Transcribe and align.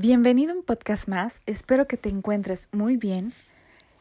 Bienvenido 0.00 0.52
a 0.52 0.54
un 0.54 0.62
podcast 0.62 1.08
más, 1.08 1.42
espero 1.46 1.88
que 1.88 1.96
te 1.96 2.08
encuentres 2.08 2.68
muy 2.70 2.96
bien. 2.96 3.32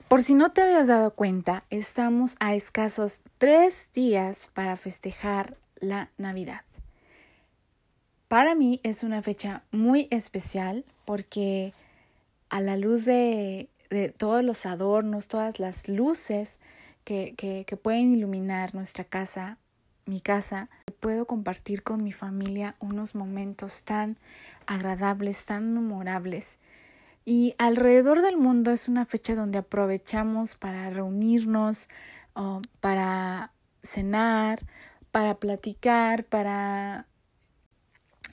Por 0.07 0.21
si 0.21 0.35
no 0.35 0.51
te 0.51 0.61
habías 0.61 0.85
dado 0.85 1.09
cuenta, 1.15 1.63
estamos 1.71 2.35
a 2.39 2.53
escasos 2.53 3.21
tres 3.39 3.89
días 3.95 4.51
para 4.53 4.77
festejar 4.77 5.57
la 5.79 6.11
Navidad. 6.19 6.61
Para 8.27 8.53
mí 8.53 8.79
es 8.83 9.01
una 9.01 9.23
fecha 9.23 9.63
muy 9.71 10.07
especial 10.11 10.85
porque 11.03 11.73
a 12.49 12.61
la 12.61 12.77
luz 12.77 13.05
de, 13.05 13.67
todos 14.17 14.43
los 14.43 14.67
adornos, 14.67 15.27
todas 15.27 15.59
las 15.59 15.89
luces 15.89 16.59
que, 17.05 17.33
que 17.35 17.77
pueden 17.77 18.13
iluminar 18.13 18.75
nuestra 18.75 19.03
casa, 19.03 19.57
mi 20.05 20.21
casa, 20.21 20.69
puedo 21.07 21.25
compartir 21.25 21.83
con 21.83 22.03
mi 22.03 22.11
familia 22.11 22.75
unos 22.79 23.15
momentos 23.15 23.83
tan 23.83 24.17
agradables, 24.65 25.45
tan 25.45 25.73
memorables. 25.73 26.57
Y 27.23 27.55
alrededor 27.57 28.21
del 28.21 28.35
mundo 28.35 28.71
es 28.71 28.89
una 28.89 29.05
fecha 29.05 29.33
donde 29.33 29.59
aprovechamos 29.59 30.55
para 30.55 30.89
reunirnos, 30.89 31.87
para 32.81 33.53
cenar, 33.83 34.65
para 35.09 35.35
platicar, 35.35 36.25
para 36.25 37.07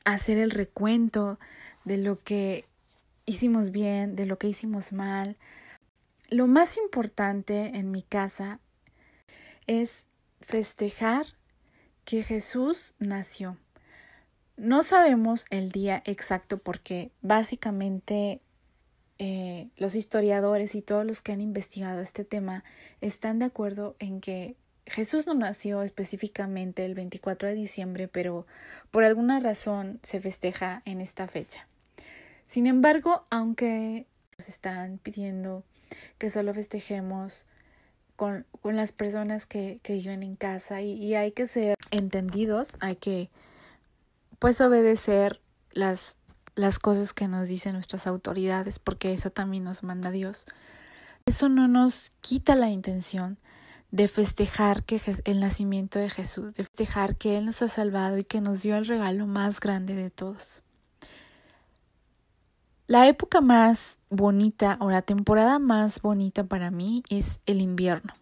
hacer 0.05 0.39
el 0.39 0.51
recuento 0.51 1.39
de 1.85 1.99
lo 1.99 2.19
que 2.25 2.65
hicimos 3.25 3.71
bien, 3.71 4.17
de 4.17 4.27
lo 4.27 4.37
que 4.37 4.49
hicimos 4.49 4.93
mal. 4.93 5.37
Lo 6.29 6.49
más 6.49 6.77
importante 6.77 7.79
en 7.79 7.93
mi 7.93 8.03
casa 8.03 8.59
es 9.69 10.07
festejar 10.41 11.27
que 12.05 12.23
Jesús 12.23 12.95
nació. 12.99 13.57
No 14.57 14.83
sabemos 14.83 15.47
el 15.51 15.73
día 15.73 16.03
exacto 16.07 16.59
porque 16.59 17.11
básicamente 17.23 18.41
eh, 19.19 19.69
los 19.77 19.95
historiadores 19.95 20.75
y 20.75 20.83
todos 20.83 21.05
los 21.05 21.23
que 21.23 21.33
han 21.33 21.41
investigado 21.41 22.01
este 22.01 22.25
tema 22.25 22.65
están 23.01 23.39
de 23.39 23.47
acuerdo 23.47 23.97
en 23.99 24.21
que 24.21 24.57
Jesús 24.87 25.27
no 25.27 25.35
nació 25.35 25.83
específicamente 25.83 26.85
el 26.85 26.95
24 26.95 27.49
de 27.49 27.55
diciembre, 27.55 28.07
pero 28.07 28.47
por 28.91 29.03
alguna 29.03 29.41
razón 29.41 29.99
se 30.03 30.21
festeja 30.21 30.83
en 30.85 31.01
esta 31.01 31.27
fecha. 31.27 31.67
Sin 32.47 32.67
embargo, 32.67 33.25
aunque 33.31 34.07
nos 34.39 34.49
están 34.49 34.99
pidiendo 34.99 35.65
que 36.19 36.29
solo 36.29 36.53
festejemos 36.53 37.47
con, 38.17 38.47
con 38.63 38.77
las 38.77 38.93
personas 38.93 39.47
que, 39.47 39.81
que, 39.83 39.95
viven 39.95 40.23
en 40.23 40.37
casa 40.37 40.81
y, 40.83 40.93
y, 40.93 41.15
hay 41.15 41.33
que 41.33 41.47
ser 41.47 41.77
entendidos, 41.91 42.77
hay 42.81 42.97
que 42.97 43.31
pues 44.39 44.61
obedecer 44.61 45.41
las, 45.73 46.17
las 46.55 46.79
cosas 46.79 47.13
que 47.13 47.29
nos 47.29 47.49
dicen 47.49 47.75
nuestras 47.75 48.07
autoridades, 48.07 48.79
porque 48.79 49.13
eso 49.13 49.31
también 49.31 49.65
nos 49.65 49.83
manda 49.83 50.11
Dios. 50.11 50.47
Eso 51.27 51.49
no 51.49 51.69
nos 51.69 52.11
quita 52.21 52.55
la 52.55 52.69
intención 52.69 53.39
de 53.95 54.09
festejar 54.09 54.83
que 54.83 55.01
el 55.25 55.39
nacimiento 55.39 56.01
de 56.01 56.11
Jesús, 56.11 56.55
de 56.55 56.65
festejar 56.65 57.15
que 57.15 57.39
Él 57.39 57.45
nos 57.45 57.63
ha 57.63 57.69
salvado 57.69 58.19
y 58.19 58.25
que 58.25 58.41
nos 58.41 58.61
dio 58.61 58.77
el 58.77 58.87
regalo 58.87 59.29
más 59.29 59.61
grande 59.61 59.95
de 59.95 60.11
todos. 60.11 60.64
La 62.87 63.09
época 63.09 63.41
más 63.41 63.97
bonita 64.11 64.77
o 64.79 64.91
la 64.91 65.01
temporada 65.01 65.59
más 65.59 66.03
bonita 66.03 66.45
para 66.45 66.71
mí 66.71 67.03
es 67.09 67.41
el 67.47 67.63
invierno. 67.63 68.13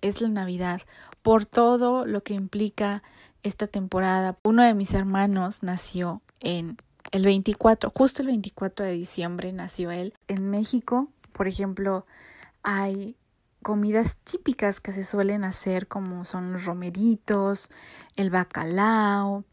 Es 0.00 0.22
la 0.22 0.28
Navidad, 0.28 0.80
por 1.20 1.44
todo 1.44 2.06
lo 2.06 2.22
que 2.22 2.32
implica 2.32 3.02
esta 3.42 3.66
temporada. 3.66 4.38
Uno 4.44 4.62
de 4.62 4.72
mis 4.72 4.94
hermanos 4.94 5.62
nació 5.62 6.22
en 6.40 6.78
el 7.12 7.26
24, 7.26 7.92
justo 7.94 8.22
el 8.22 8.28
24 8.28 8.86
de 8.86 8.92
diciembre 8.92 9.52
nació 9.52 9.90
él. 9.90 10.14
En 10.26 10.48
México, 10.48 11.08
por 11.34 11.46
ejemplo, 11.46 12.06
hay 12.62 13.14
comidas 13.62 14.16
típicas 14.24 14.80
que 14.80 14.92
se 14.92 15.04
suelen 15.04 15.44
hacer 15.44 15.86
como 15.86 16.24
son 16.24 16.52
los 16.52 16.64
romeritos, 16.64 17.70
el 18.16 18.30
bacalao, 18.30 19.44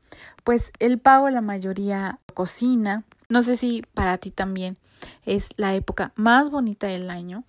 pues 0.43 0.71
el 0.79 0.99
pavo 0.99 1.29
la 1.29 1.41
mayoría 1.41 2.19
cocina 2.33 3.03
no 3.29 3.43
sé 3.43 3.57
si 3.57 3.83
para 3.93 4.17
ti 4.17 4.31
también 4.31 4.77
es 5.25 5.49
la 5.57 5.75
época 5.75 6.13
más 6.15 6.49
bonita 6.49 6.87
del 6.87 7.09
año. 7.09 7.43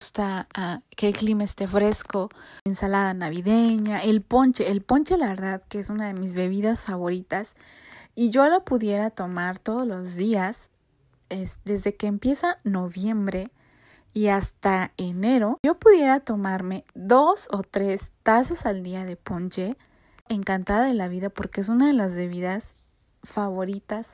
Gusta 0.00 0.46
uh, 0.56 0.80
que 0.94 1.08
el 1.08 1.16
clima 1.16 1.42
esté 1.42 1.66
fresco, 1.66 2.28
ensalada 2.64 3.14
navideña, 3.14 4.04
el 4.04 4.22
ponche, 4.22 4.70
el 4.70 4.80
ponche 4.80 5.18
la 5.18 5.26
verdad 5.26 5.62
que 5.68 5.80
es 5.80 5.90
una 5.90 6.06
de 6.06 6.14
mis 6.14 6.34
bebidas 6.34 6.84
favoritas 6.84 7.56
y 8.14 8.30
yo 8.30 8.46
la 8.48 8.60
pudiera 8.60 9.10
tomar 9.10 9.58
todos 9.58 9.88
los 9.88 10.14
días 10.14 10.70
es, 11.30 11.58
desde 11.64 11.96
que 11.96 12.06
empieza 12.06 12.58
noviembre 12.62 13.50
y 14.12 14.28
hasta 14.28 14.92
enero, 14.96 15.58
yo 15.62 15.78
pudiera 15.78 16.20
tomarme 16.20 16.84
dos 16.94 17.48
o 17.52 17.62
tres 17.62 18.12
tazas 18.22 18.66
al 18.66 18.82
día 18.82 19.04
de 19.04 19.16
ponche, 19.16 19.76
encantada 20.28 20.86
de 20.86 20.94
la 20.94 21.08
vida 21.08 21.30
porque 21.30 21.60
es 21.60 21.68
una 21.68 21.86
de 21.86 21.92
las 21.92 22.16
bebidas 22.16 22.76
favoritas 23.22 24.10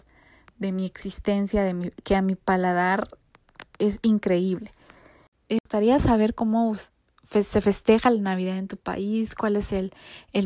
de 0.59 0.73
mi 0.73 0.87
existencia, 0.87 1.65
de 1.65 1.75
mi, 1.75 1.91
que 1.91 2.17
a 2.17 2.23
mi 2.23 2.35
paladar 2.35 3.09
es 3.79 3.99
increíble. 4.03 4.73
Me 5.49 5.59
gustaría 5.63 6.01
saber 6.01 6.35
cómo 6.35 6.75
se 7.29 7.61
festeja 7.61 8.11
la 8.11 8.21
Navidad 8.21 8.59
en 8.59 8.69
tu 8.69 8.77
país, 8.77 9.35
cuál 9.35 9.57
es 9.57 9.73
el, 9.73 9.93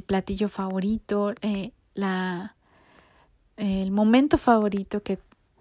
platillo 0.06 0.48
favorito, 0.48 1.34
eh, 1.42 1.72
la, 1.94 2.56
el 3.56 3.90
momento 3.90 4.38
favorito 4.38 5.02
que 5.02 5.18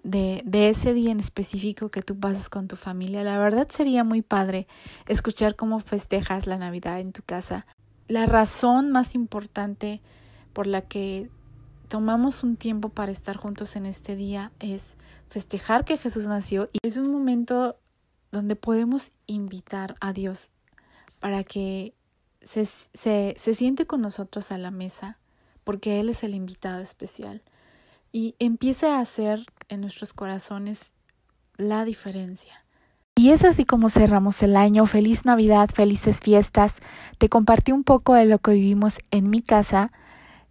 de, 0.08 0.70
ese 0.70 0.94
día 0.94 1.12
en 1.12 1.20
específico 1.20 1.90
que 1.90 2.02
tú 2.02 2.18
pasas 2.18 2.50
con 2.50 2.68
tu 2.68 2.78
familia. 2.78 3.24
La 3.24 3.38
verdad 3.38 3.68
sería 3.70 4.04
muy 4.04 4.22
padre 4.22 4.68
escuchar 5.06 5.56
cómo 5.56 5.82
festejas 5.82 6.48
la 6.48 6.58
Navidad 6.58 7.00
en 7.00 7.12
tu 7.12 7.24
casa. 7.24 7.68
La 8.08 8.26
razón 8.26 8.92
más 8.92 9.16
importante 9.16 10.02
por 10.54 10.66
la 10.66 10.82
que 10.82 11.30
tomamos 11.90 12.44
un 12.44 12.56
tiempo 12.56 12.90
para 12.90 13.12
estar 13.12 13.36
juntos 13.36 13.76
en 13.76 13.86
este 13.86 14.16
día 14.16 14.52
es 14.60 14.96
festejar 15.30 15.84
que 15.84 15.98
Jesús 15.98 16.26
nació 16.28 16.70
y 16.72 16.80
es 16.88 16.96
un 16.96 17.12
momento 17.12 17.78
donde 18.32 18.56
podemos 18.56 19.12
invitar 19.26 19.96
a 20.00 20.14
Dios 20.14 20.52
para 21.20 21.44
que 21.44 21.94
se, 22.42 22.66
se, 22.66 23.36
se 23.38 23.56
siente 23.56 23.86
con 23.86 24.02
nosotros 24.02 24.52
a 24.52 24.58
la 24.58 24.72
mesa 24.72 25.18
porque 25.66 26.00
Él 26.00 26.08
es 26.10 26.24
el 26.24 26.34
invitado 26.34 26.80
especial 26.80 27.42
y 28.14 28.36
empiece 28.40 28.88
a 28.88 29.00
hacer 29.00 29.46
en 29.70 29.82
nuestros 29.82 30.14
corazones 30.14 30.92
la 31.58 31.86
diferencia. 31.86 32.64
Y 33.16 33.32
es 33.32 33.44
así 33.44 33.66
como 33.66 33.90
cerramos 33.90 34.44
el 34.44 34.56
año. 34.56 34.86
Feliz 34.86 35.26
Navidad, 35.26 35.70
felices 35.74 36.20
fiestas. 36.20 36.74
Te 37.18 37.30
compartí 37.30 37.72
un 37.72 37.84
poco 37.84 38.14
de 38.14 38.26
lo 38.26 38.38
que 38.38 38.52
vivimos 38.52 39.00
en 39.10 39.30
mi 39.32 39.42
casa. 39.42 39.92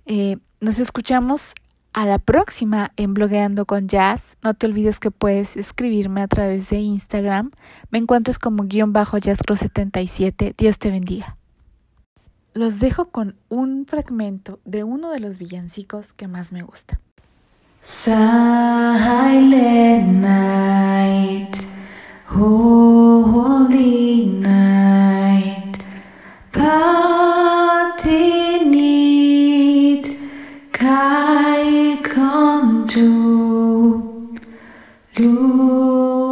Eh, 0.05 0.39
nos 0.61 0.81
escuchamos 0.81 1.55
a 1.93 2.07
la 2.07 2.19
próxima 2.19 2.93
en 2.97 3.15
Blogueando 3.15 3.67
con 3.67 3.87
Jazz. 3.87 4.37
No 4.43 4.55
te 4.55 4.67
olvides 4.67 4.99
que 4.99 5.13
puedes 5.13 5.57
escribirme 5.57 6.23
a 6.23 6.29
través 6.29 6.69
de 6.69 6.79
Instagram. 6.79 7.53
Me 7.91 7.99
encuentras 7.99 8.39
como 8.39 8.65
guion 8.65 8.93
bajo 8.93 9.17
jazzcro77. 9.17 10.55
Dios 10.59 10.79
te 10.79 10.91
bendiga. 10.91 11.37
Los 12.53 12.81
dejo 12.81 13.11
con 13.11 13.37
un 13.49 13.87
fragmento 13.87 14.59
de 14.65 14.83
uno 14.83 15.11
de 15.11 15.21
los 15.21 15.39
villancicos 15.39 16.13
que 16.13 16.27
más 16.27 16.51
me 16.51 16.63
gusta. 16.63 17.01
Silent 17.89 19.41
night, 20.21 21.53
oh, 22.35 23.23
holy 23.31 24.27
night, 24.27 25.85
parting 26.51 26.83
kai 30.73 31.97
come 32.03 32.89
to, 32.89 34.03
lumière 35.17 36.27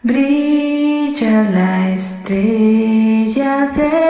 Brilla 0.04 1.44
la 1.50 1.90
estrella 1.90 3.72
de 3.74 4.09